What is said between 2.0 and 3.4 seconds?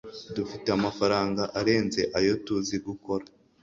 ayo tuzi gukora